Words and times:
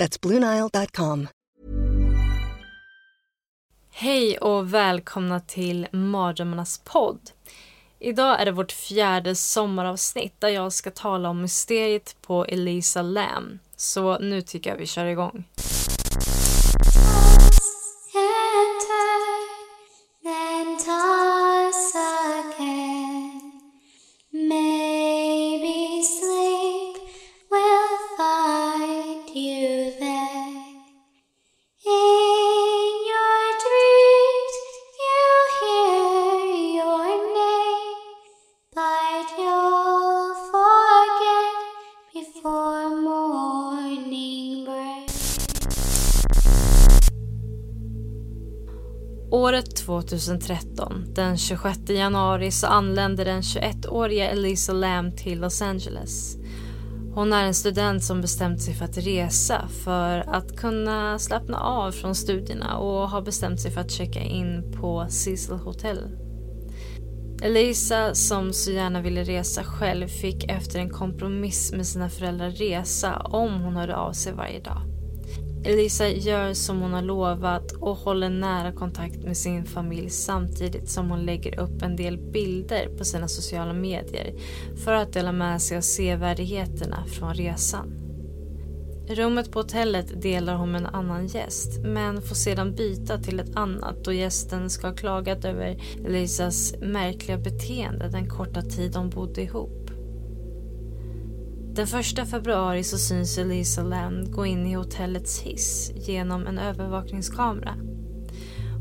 That's 0.00 0.20
BlueNile.com. 0.20 1.28
Hej 3.92 4.38
och 4.38 4.74
välkomna 4.74 5.40
till 5.40 5.86
Mardrömmarnas 5.92 6.80
podd. 6.84 7.30
Idag 7.98 8.40
är 8.40 8.44
det 8.44 8.52
vårt 8.52 8.72
fjärde 8.72 9.34
sommaravsnitt 9.34 10.40
där 10.40 10.48
jag 10.48 10.72
ska 10.72 10.90
tala 10.90 11.28
om 11.28 11.42
mysteriet 11.42 12.16
på 12.22 12.44
Elisa 12.44 13.02
Lam. 13.02 13.58
Så 13.76 14.18
nu 14.18 14.42
tycker 14.42 14.70
jag 14.70 14.76
vi 14.76 14.86
kör 14.86 15.06
igång. 15.06 15.44
Året 49.32 49.76
2013, 49.76 51.04
den 51.14 51.38
26 51.38 51.78
januari, 51.88 52.50
så 52.50 52.66
anländer 52.66 53.24
den 53.24 53.40
21-åriga 53.40 54.30
Elisa 54.30 54.72
Lam 54.72 55.16
till 55.16 55.40
Los 55.40 55.62
Angeles. 55.62 56.36
Hon 57.14 57.32
är 57.32 57.44
en 57.44 57.54
student 57.54 58.04
som 58.04 58.20
bestämt 58.20 58.62
sig 58.62 58.74
för 58.74 58.84
att 58.84 58.96
resa 58.96 59.68
för 59.84 60.18
att 60.18 60.56
kunna 60.56 61.18
slappna 61.18 61.58
av 61.60 61.92
från 61.92 62.14
studierna 62.14 62.78
och 62.78 63.08
har 63.10 63.22
bestämt 63.22 63.60
sig 63.60 63.70
för 63.70 63.80
att 63.80 63.90
checka 63.90 64.20
in 64.20 64.72
på 64.80 65.06
Cecil 65.08 65.54
Hotel. 65.54 65.98
Elisa, 67.42 68.14
som 68.14 68.52
så 68.52 68.70
gärna 68.70 69.02
ville 69.02 69.24
resa 69.24 69.64
själv, 69.64 70.08
fick 70.08 70.44
efter 70.50 70.78
en 70.78 70.90
kompromiss 70.90 71.72
med 71.72 71.86
sina 71.86 72.08
föräldrar 72.08 72.50
resa 72.50 73.16
om 73.16 73.60
hon 73.60 73.76
hörde 73.76 73.96
av 73.96 74.12
sig 74.12 74.32
varje 74.32 74.60
dag. 74.60 74.89
Elisa 75.64 76.08
gör 76.08 76.54
som 76.54 76.80
hon 76.80 76.92
har 76.92 77.02
lovat 77.02 77.72
och 77.72 77.96
håller 77.96 78.28
nära 78.28 78.72
kontakt 78.72 79.22
med 79.22 79.36
sin 79.36 79.64
familj 79.64 80.10
samtidigt 80.10 80.90
som 80.90 81.10
hon 81.10 81.26
lägger 81.26 81.60
upp 81.60 81.82
en 81.82 81.96
del 81.96 82.18
bilder 82.18 82.88
på 82.98 83.04
sina 83.04 83.28
sociala 83.28 83.72
medier 83.72 84.34
för 84.84 84.92
att 84.92 85.12
dela 85.12 85.32
med 85.32 85.62
sig 85.62 85.76
av 85.76 85.80
sevärdheterna 85.80 87.04
från 87.06 87.34
resan. 87.34 88.00
Rummet 89.08 89.52
på 89.52 89.58
hotellet 89.58 90.22
delar 90.22 90.54
hon 90.54 90.72
med 90.72 90.80
en 90.80 90.86
annan 90.86 91.26
gäst 91.26 91.78
men 91.84 92.22
får 92.22 92.34
sedan 92.34 92.74
byta 92.74 93.18
till 93.18 93.40
ett 93.40 93.56
annat 93.56 94.04
då 94.04 94.12
gästen 94.12 94.70
ska 94.70 94.86
ha 94.86 94.94
klagat 94.94 95.44
över 95.44 95.82
Elisas 96.06 96.74
märkliga 96.80 97.38
beteende 97.38 98.08
den 98.08 98.28
korta 98.28 98.62
tid 98.62 98.92
de 98.92 99.10
bodde 99.10 99.42
ihop. 99.42 99.79
Den 101.74 101.86
första 101.86 102.26
februari 102.26 102.84
så 102.84 102.98
syns 102.98 103.38
Elisa 103.38 103.82
Land 103.82 104.32
gå 104.32 104.46
in 104.46 104.66
i 104.66 104.74
hotellets 104.74 105.40
hiss 105.40 105.92
genom 105.94 106.46
en 106.46 106.58
övervakningskamera. 106.58 107.74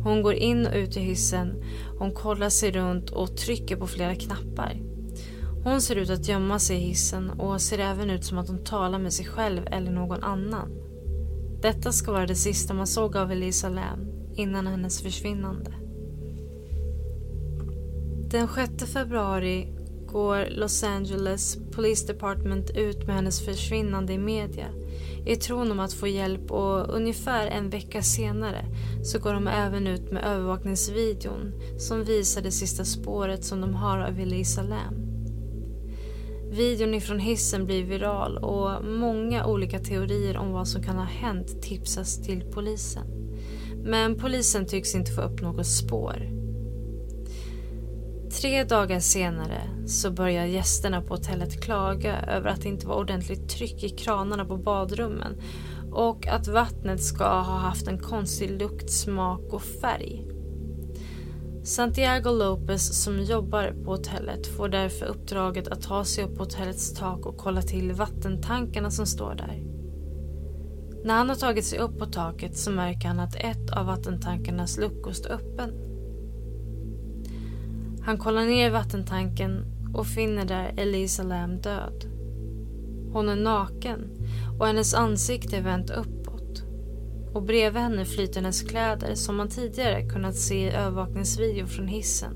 Hon 0.04 0.22
går 0.22 0.34
in 0.34 0.68
och 0.68 0.76
ut 0.76 0.98
i 0.98 1.00
hissen, 1.00 1.64
hon 2.00 2.12
kollar 2.12 2.50
sig 2.50 2.72
runt 2.72 3.10
och 3.10 3.38
trycker 3.38 3.76
på 3.76 3.88
flera 3.88 4.16
knappar. 4.16 4.82
Hon 5.64 5.82
ser 5.82 5.96
ut 5.96 6.10
att 6.10 6.28
gömma 6.28 6.60
sig 6.60 6.78
i 6.78 6.80
hissen 6.80 7.30
och 7.30 7.62
ser 7.62 7.80
även 7.80 8.10
ut 8.10 8.26
som 8.26 8.38
att 8.38 8.48
hon 8.48 8.64
talar 8.64 9.00
med 9.00 9.14
sig 9.14 9.26
själv 9.26 9.68
eller 9.72 9.92
någon 9.92 10.24
annan. 10.24 10.72
Detta 11.62 11.92
ska 11.92 12.12
vara 12.12 12.28
det 12.28 12.36
sista 12.36 12.74
man 12.74 12.88
såg 12.88 13.18
av 13.18 13.32
Elisa 13.32 13.70
Lam 13.70 14.08
innan 14.36 14.68
hennes 14.68 15.02
försvinnande. 15.02 15.74
Den 18.32 18.48
6 18.48 18.94
februari 18.94 19.79
går 20.12 20.48
Los 20.50 20.84
Angeles 20.84 21.58
Police 21.72 22.08
Department 22.08 22.70
ut 22.70 23.08
med 23.08 23.16
hennes 23.16 23.46
försvinnande 23.46 24.14
i 24.14 24.18
media 24.18 24.68
i 25.26 25.36
tron 25.36 25.72
om 25.72 25.80
att 25.80 25.94
få 25.94 26.08
hjälp 26.08 26.52
och 26.52 26.96
ungefär 26.96 27.48
en 27.48 27.70
vecka 27.70 28.02
senare 28.02 28.66
så 29.04 29.20
går 29.20 29.34
de 29.34 29.48
även 29.48 29.88
ut 29.88 30.12
med 30.12 30.24
övervakningsvideon 30.24 31.54
som 31.78 32.04
visar 32.04 32.42
det 32.42 32.52
sista 32.52 32.86
spåret 32.86 33.44
som 33.44 33.62
de 33.62 33.74
har 33.74 34.00
av 34.00 34.20
Elisa 34.20 34.62
Lam. 34.62 35.10
Videon 36.52 36.94
ifrån 36.94 37.20
hissen 37.20 37.66
blir 37.66 37.84
viral 37.84 38.38
och 38.38 38.86
många 38.86 39.46
olika 39.46 39.80
teorier 39.80 40.38
om 40.38 40.52
vad 40.52 40.68
som 40.68 40.84
kan 40.84 40.98
ha 40.98 41.06
hänt 41.06 41.62
tipsas 41.62 42.22
till 42.22 42.44
polisen. 42.52 43.08
Men 43.84 44.16
polisen 44.16 44.66
tycks 44.66 44.96
inte 44.96 45.12
få 45.12 45.22
upp 45.22 45.42
något 45.42 45.68
spår. 45.68 46.39
Tre 48.32 48.64
dagar 48.64 49.00
senare 49.00 49.62
så 49.88 50.12
börjar 50.12 50.46
gästerna 50.46 51.02
på 51.02 51.14
hotellet 51.14 51.64
klaga 51.64 52.22
över 52.22 52.50
att 52.50 52.62
det 52.62 52.70
inte 52.70 52.88
var 52.88 52.96
ordentligt 52.96 53.50
tryck 53.50 53.84
i 53.84 53.90
kranarna 53.90 54.46
på 54.46 54.58
badrummen 54.58 55.42
och 55.92 56.28
att 56.28 56.48
vattnet 56.48 57.04
ska 57.04 57.24
ha 57.24 57.58
haft 57.58 57.88
en 57.88 58.00
konstig 58.00 58.52
lukt, 58.62 58.92
smak 58.92 59.54
och 59.54 59.62
färg. 59.62 60.26
Santiago 61.64 62.32
Lopez 62.32 63.04
som 63.04 63.20
jobbar 63.24 63.76
på 63.86 63.92
hotellet 63.92 64.48
får 64.48 64.70
därför 64.70 65.06
uppdraget 65.06 65.68
att 65.68 65.82
ta 65.82 66.06
sig 66.06 66.24
upp 66.24 66.36
på 66.36 66.44
hotellets 66.44 66.94
tak 66.94 67.26
och 67.26 67.38
kolla 67.38 67.62
till 67.62 67.94
vattentankarna 67.94 68.92
som 68.92 69.06
står 69.06 69.36
där. 69.36 69.64
När 71.04 71.14
han 71.14 71.30
har 71.30 71.36
tagit 71.36 71.66
sig 71.66 71.80
upp 71.80 72.00
på 72.00 72.06
taket 72.06 72.58
så 72.58 72.72
märker 72.72 73.08
han 73.08 73.20
att 73.20 73.36
ett 73.36 73.72
av 73.72 73.86
vattentankarnas 73.86 74.78
luckor 74.78 75.12
står 75.12 75.32
öppen. 75.32 75.89
Han 78.10 78.18
kollar 78.18 78.46
ner 78.46 78.68
i 78.68 78.70
vattentanken 78.70 79.66
och 79.94 80.08
finner 80.08 80.46
där 80.46 80.74
Elisa 80.78 81.24
Lam 81.24 81.62
död. 81.62 82.06
Hon 83.14 83.30
är 83.30 83.36
naken 83.36 84.00
och 84.60 84.68
hennes 84.68 84.94
ansikte 84.94 85.58
är 85.58 85.62
vänt 85.62 85.90
uppåt. 85.90 86.64
Och 87.34 87.44
bredvid 87.44 87.82
henne 87.82 88.06
flyter 88.06 88.42
hennes 88.42 88.62
kläder 88.62 89.16
som 89.16 89.36
man 89.36 89.50
tidigare 89.50 90.10
kunnat 90.10 90.36
se 90.36 90.68
i 90.68 90.72
övervakningsvideo 90.72 91.68
från 91.68 91.88
hissen 91.88 92.34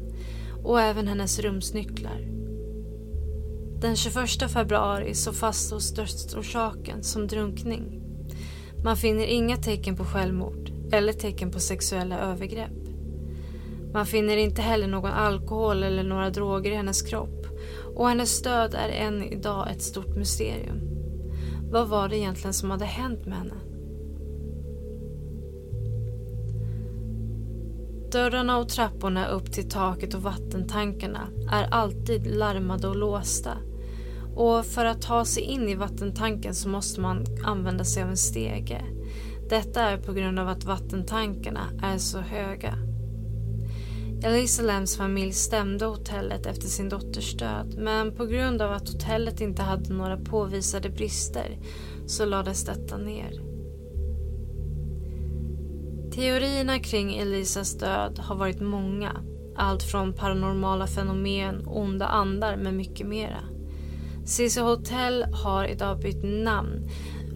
och 0.63 0.81
även 0.81 1.07
hennes 1.07 1.39
rumsnycklar. 1.39 2.27
Den 3.81 3.95
21 3.95 4.51
februari 4.51 5.13
så 5.13 5.33
fastslås 5.33 5.93
dödsorsaken 5.93 7.03
som 7.03 7.27
drunkning. 7.27 8.01
Man 8.83 8.97
finner 8.97 9.25
inga 9.25 9.57
tecken 9.57 9.95
på 9.95 10.05
självmord 10.05 10.71
eller 10.91 11.13
tecken 11.13 11.51
på 11.51 11.59
sexuella 11.59 12.19
övergrepp. 12.19 12.82
Man 13.93 14.05
finner 14.05 14.37
inte 14.37 14.61
heller 14.61 14.87
någon 14.87 15.11
alkohol 15.11 15.83
eller 15.83 16.03
några 16.03 16.29
droger 16.29 16.71
i 16.71 16.75
hennes 16.75 17.01
kropp 17.01 17.45
och 17.95 18.09
hennes 18.09 18.41
död 18.41 18.73
är 18.73 18.89
än 18.89 19.23
idag 19.23 19.71
ett 19.71 19.81
stort 19.81 20.15
mysterium. 20.15 20.79
Vad 21.71 21.87
var 21.87 22.09
det 22.09 22.17
egentligen 22.17 22.53
som 22.53 22.71
hade 22.71 22.85
hänt 22.85 23.25
med 23.25 23.37
henne? 23.37 23.53
Dörrarna 28.11 28.57
och 28.57 28.69
trapporna 28.69 29.27
upp 29.27 29.51
till 29.51 29.69
taket 29.69 30.13
och 30.13 30.23
vattentankarna 30.23 31.27
är 31.51 31.63
alltid 31.63 32.27
larmade 32.27 32.87
och 32.87 32.95
låsta. 32.95 33.57
Och 34.35 34.65
för 34.65 34.85
att 34.85 35.01
ta 35.01 35.25
sig 35.25 35.43
in 35.43 35.69
i 35.69 35.75
vattentanken 35.75 36.55
så 36.55 36.69
måste 36.69 37.01
man 37.01 37.25
använda 37.45 37.83
sig 37.83 38.03
av 38.03 38.09
en 38.09 38.17
stege. 38.17 38.81
Detta 39.49 39.81
är 39.81 39.97
på 39.97 40.13
grund 40.13 40.39
av 40.39 40.47
att 40.47 40.63
vattentankarna 40.63 41.69
är 41.83 41.97
så 41.97 42.19
höga. 42.19 42.77
Elisa 44.25 44.63
Lams 44.63 44.97
familj 44.97 45.33
stämde 45.33 45.85
hotellet 45.85 46.45
efter 46.45 46.67
sin 46.67 46.89
dotters 46.89 47.33
död 47.33 47.75
men 47.77 48.15
på 48.15 48.25
grund 48.25 48.61
av 48.61 48.71
att 48.71 48.89
hotellet 48.89 49.41
inte 49.41 49.61
hade 49.61 49.93
några 49.93 50.17
påvisade 50.17 50.89
brister 50.89 51.59
så 52.05 52.25
lades 52.25 52.65
detta 52.65 52.97
ner. 52.97 53.41
Teorierna 56.11 56.79
kring 56.79 57.17
Elisas 57.17 57.77
död 57.77 58.19
har 58.19 58.35
varit 58.35 58.61
många. 58.61 59.23
Allt 59.55 59.83
från 59.83 60.13
paranormala 60.13 60.87
fenomen, 60.87 61.67
onda 61.67 62.07
andar 62.07 62.57
med 62.57 62.73
mycket 62.73 63.07
mera. 63.07 63.43
Cici 64.25 64.59
Hotel 64.59 65.23
har 65.23 65.65
idag 65.65 65.99
bytt 65.99 66.23
namn 66.23 66.89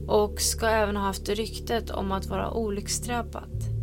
och 0.08 0.42
ska 0.42 0.68
även 0.68 0.96
ha 0.96 1.04
haft 1.04 1.30
ryktet 1.30 1.90
om 1.90 2.12
att 2.12 2.26
vara 2.26 2.52
olycksdrabbat. 2.52 3.77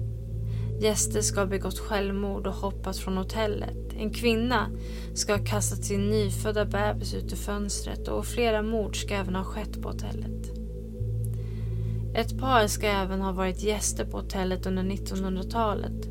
Gäster 0.80 1.20
ska 1.20 1.40
ha 1.40 1.46
begått 1.46 1.78
självmord 1.78 2.46
och 2.46 2.54
hoppat 2.54 2.96
från 2.96 3.16
hotellet. 3.16 3.92
En 3.96 4.10
kvinna 4.10 4.70
ska 5.14 5.36
ha 5.36 5.44
kastat 5.44 5.84
sin 5.84 6.10
nyfödda 6.10 6.64
bebis 6.64 7.14
ut 7.14 7.32
ur 7.32 7.36
fönstret 7.36 8.08
och 8.08 8.26
flera 8.26 8.62
mord 8.62 8.96
ska 8.96 9.14
även 9.14 9.34
ha 9.34 9.44
skett 9.44 9.82
på 9.82 9.88
hotellet. 9.88 10.50
Ett 12.14 12.38
par 12.38 12.66
ska 12.66 12.86
även 12.86 13.20
ha 13.20 13.32
varit 13.32 13.62
gäster 13.62 14.04
på 14.04 14.16
hotellet 14.16 14.66
under 14.66 14.82
1900-talet. 14.82 16.08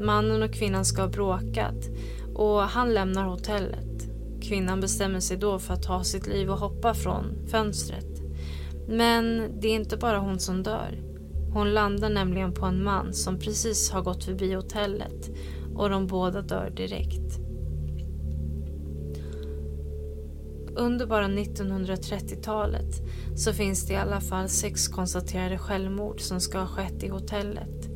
Mannen 0.00 0.42
och 0.42 0.52
kvinnan 0.52 0.84
ska 0.84 1.02
ha 1.02 1.08
bråkat 1.08 1.88
och 2.34 2.60
han 2.60 2.94
lämnar 2.94 3.24
hotellet. 3.24 4.08
Kvinnan 4.42 4.80
bestämmer 4.80 5.20
sig 5.20 5.36
då 5.36 5.58
för 5.58 5.74
att 5.74 5.82
ta 5.82 6.04
sitt 6.04 6.26
liv 6.26 6.50
och 6.50 6.58
hoppa 6.58 6.94
från 6.94 7.46
fönstret. 7.46 8.22
Men 8.88 9.50
det 9.60 9.68
är 9.68 9.74
inte 9.74 9.96
bara 9.96 10.18
hon 10.18 10.38
som 10.38 10.62
dör. 10.62 11.13
Hon 11.54 11.74
landar 11.74 12.10
nämligen 12.10 12.52
på 12.52 12.66
en 12.66 12.84
man 12.84 13.14
som 13.14 13.38
precis 13.38 13.90
har 13.90 14.02
gått 14.02 14.24
förbi 14.24 14.54
hotellet 14.54 15.30
och 15.74 15.90
de 15.90 16.06
båda 16.06 16.42
dör 16.42 16.70
direkt. 16.70 17.38
Under 20.76 21.06
bara 21.06 21.26
1930-talet 21.26 23.02
så 23.36 23.52
finns 23.52 23.86
det 23.86 23.92
i 23.92 23.96
alla 23.96 24.20
fall 24.20 24.48
sex 24.48 24.88
konstaterade 24.88 25.58
självmord 25.58 26.20
som 26.20 26.40
ska 26.40 26.58
ha 26.58 26.66
skett 26.66 27.02
i 27.02 27.08
hotellet 27.08 27.90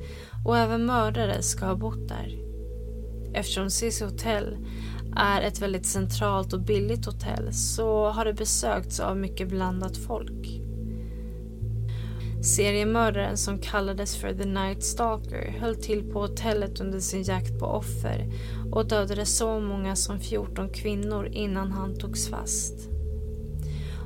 och 0.44 0.58
även 0.58 0.87
mördare 0.87 1.43
ska 1.43 1.66
ha 1.66 1.76
bott 1.76 2.08
där. 2.08 2.38
Eftersom 3.34 3.70
Cissi 3.70 4.04
Hotel 4.04 4.56
är 5.16 5.43
ett 5.43 5.62
väldigt 5.62 5.87
centralt 5.87 6.52
och 6.52 6.61
billigt 6.61 7.06
hotell 7.06 7.52
så 7.52 8.08
har 8.08 8.25
det 8.25 8.34
besökts 8.34 9.00
av 9.00 9.16
mycket 9.16 9.49
blandat 9.49 9.96
folk. 9.96 10.68
Seriemördaren 12.56 13.37
som 13.37 13.59
kallades 13.59 14.17
för 14.17 14.35
The 14.35 14.45
Night 14.45 14.83
Stalker 14.83 15.56
höll 15.61 15.77
till 15.77 16.12
på 16.12 16.21
hotellet 16.21 16.81
under 16.81 17.00
sin 17.00 17.23
jakt 17.23 17.59
på 17.59 17.67
offer 17.67 18.33
och 18.73 18.89
dödade 18.89 19.27
så 19.27 19.61
många 19.61 19.97
som 19.97 20.21
14 20.21 20.69
kvinnor 20.69 21.27
innan 21.27 21.73
han 21.73 21.99
togs 21.99 22.29
fast. 22.29 22.89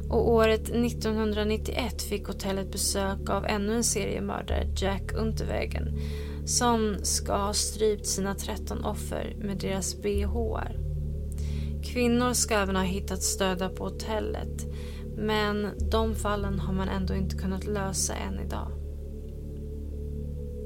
Och 0.09 0.31
året 0.31 0.61
1991 0.61 2.03
fick 2.03 2.27
hotellet 2.27 2.73
besök 2.73 3.31
av 3.31 3.47
ännu 3.47 3.77
en 3.77 3.85
seriemördare, 3.85 4.69
Jack 4.77 5.12
Unterwegen, 5.12 5.99
som 6.44 6.97
ska 7.03 7.37
ha 7.37 7.53
strypt 7.53 8.06
sina 8.06 8.35
13 8.35 8.85
offer 8.85 9.37
med 9.39 9.59
deras 9.59 10.03
bhar. 10.03 10.77
Kvinnor 11.85 12.33
ska 12.33 12.55
även 12.55 12.77
ha 12.77 12.83
hittats 12.83 13.39
döda 13.39 13.69
på 13.69 13.85
hotellet 13.85 14.71
men 15.17 15.70
de 15.91 16.14
fallen 16.14 16.59
har 16.59 16.73
man 16.73 16.88
ändå 16.88 17.14
inte 17.14 17.37
kunnat 17.37 17.64
lösa 17.64 18.14
än 18.14 18.41
idag. 18.41 18.69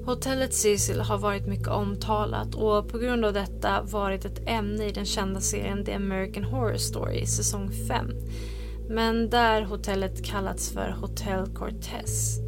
Hotellet 0.06 0.54
Cecil 0.54 1.00
har 1.00 1.18
varit 1.18 1.46
mycket 1.46 1.68
omtalat 1.68 2.54
och 2.54 2.88
på 2.88 2.98
grund 2.98 3.24
av 3.24 3.32
detta 3.32 3.82
varit 3.82 4.24
ett 4.24 4.48
ämne 4.48 4.86
i 4.86 4.92
den 4.92 5.04
kända 5.04 5.40
serien 5.40 5.84
The 5.84 5.92
American 5.92 6.44
Horror 6.44 6.76
Story 6.76 7.26
säsong 7.26 7.70
5. 7.88 8.10
Men 8.88 9.30
där 9.30 9.62
hotellet 9.62 10.24
kallats 10.24 10.70
för 10.70 10.90
Hotel 10.90 11.46
Cortez. 11.54 12.40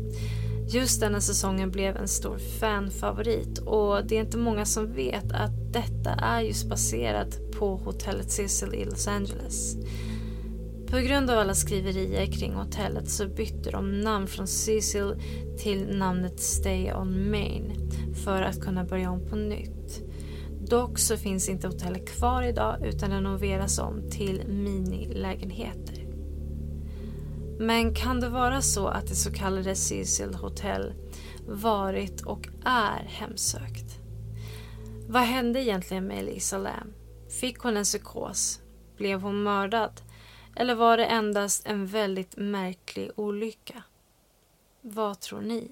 Just 0.68 1.00
denna 1.00 1.20
säsongen 1.20 1.70
blev 1.70 1.96
en 1.96 2.08
stor 2.08 2.38
fanfavorit 2.38 3.58
och 3.58 4.06
det 4.06 4.16
är 4.16 4.20
inte 4.20 4.38
många 4.38 4.64
som 4.64 4.92
vet 4.92 5.32
att 5.32 5.72
detta 5.72 6.10
är 6.10 6.40
just 6.40 6.68
baserat 6.68 7.38
på 7.58 7.76
hotellet 7.76 8.30
Cecil 8.30 8.74
i 8.74 8.84
Los 8.84 9.08
Angeles. 9.08 9.76
På 10.90 10.98
grund 10.98 11.30
av 11.30 11.38
alla 11.38 11.54
skriverier 11.54 12.26
kring 12.26 12.54
hotellet 12.54 13.10
så 13.10 13.28
bytte 13.28 13.70
de 13.70 14.00
namn 14.00 14.26
från 14.26 14.46
Cecil 14.46 15.14
till 15.58 15.98
namnet 15.98 16.40
Stay 16.40 16.92
on 16.92 17.30
Main 17.30 17.90
för 18.24 18.42
att 18.42 18.60
kunna 18.60 18.84
börja 18.84 19.10
om 19.10 19.28
på 19.28 19.36
nytt. 19.36 20.02
Dock 20.60 20.98
så 20.98 21.16
finns 21.16 21.48
inte 21.48 21.66
hotellet 21.66 22.08
kvar 22.08 22.42
idag 22.42 22.86
utan 22.86 23.10
renoveras 23.10 23.78
om 23.78 24.10
till 24.10 24.42
minilägenheter. 24.48 26.06
Men 27.58 27.94
kan 27.94 28.20
det 28.20 28.28
vara 28.28 28.62
så 28.62 28.86
att 28.86 29.06
det 29.06 29.14
så 29.14 29.32
kallade 29.32 29.74
Cecil 29.74 30.34
Hotel 30.34 30.92
varit 31.46 32.20
och 32.20 32.48
är 32.64 33.04
hemsökt? 33.06 33.98
Vad 35.08 35.22
hände 35.22 35.62
egentligen 35.62 36.06
med 36.06 36.18
Elisa 36.18 36.58
Lam? 36.58 36.92
Fick 37.40 37.58
hon 37.58 37.76
en 37.76 37.84
psykos? 37.84 38.60
Blev 38.96 39.20
hon 39.20 39.42
mördad? 39.42 40.00
Eller 40.58 40.74
var 40.74 40.96
det 40.96 41.04
endast 41.04 41.66
en 41.66 41.86
väldigt 41.86 42.36
märklig 42.36 43.10
olycka? 43.16 43.82
Vad 44.80 45.20
tror 45.20 45.40
ni? 45.40 45.70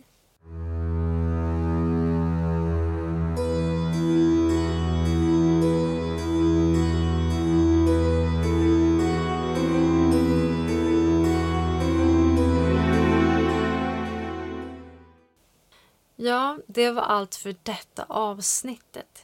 Ja, 16.17 16.59
det 16.67 16.91
var 16.91 17.03
allt 17.03 17.35
för 17.35 17.57
detta 17.63 18.05
avsnittet. 18.09 19.16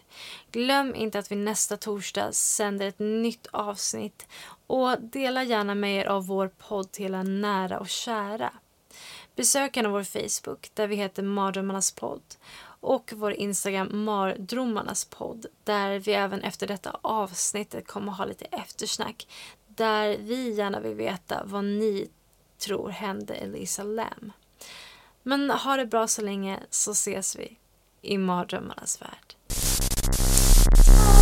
Glöm 0.52 0.94
inte 0.94 1.18
att 1.18 1.32
vi 1.32 1.36
nästa 1.36 1.76
torsdag 1.76 2.32
sänder 2.32 2.86
ett 2.86 2.98
nytt 2.98 3.46
avsnitt 3.50 4.26
och 4.66 5.00
dela 5.00 5.42
gärna 5.42 5.74
med 5.74 5.96
er 5.96 6.06
av 6.06 6.26
vår 6.26 6.48
podd 6.48 6.92
till 6.92 7.04
era 7.04 7.22
nära 7.22 7.78
och 7.78 7.88
kära. 7.88 8.52
Besök 9.36 9.76
gärna 9.76 9.88
vår 9.88 10.02
Facebook 10.02 10.70
där 10.74 10.86
vi 10.86 10.96
heter 10.96 11.22
Mardrömmarnas 11.22 11.92
podd 11.92 12.22
och 12.64 13.12
vår 13.16 13.32
Instagram 13.32 14.04
Mardrömmarnas 14.04 15.04
podd 15.04 15.46
där 15.64 15.98
vi 15.98 16.12
även 16.12 16.42
efter 16.42 16.66
detta 16.66 16.98
avsnittet 17.02 17.86
kommer 17.86 18.12
ha 18.12 18.24
lite 18.24 18.44
eftersnack 18.44 19.26
där 19.66 20.16
vi 20.20 20.50
gärna 20.50 20.80
vill 20.80 20.94
veta 20.94 21.42
vad 21.44 21.64
ni 21.64 22.10
tror 22.58 22.88
hände 22.88 23.34
Elisa 23.34 23.82
Lam. 23.82 24.32
Men 25.22 25.50
ha 25.50 25.76
det 25.76 25.86
bra 25.86 26.06
så 26.06 26.22
länge 26.22 26.60
så 26.70 26.90
ses 26.90 27.36
vi 27.36 27.58
i 28.02 28.18
mardrömmarnas 28.18 29.02
värld. 29.02 29.34
Bye. 30.74 31.21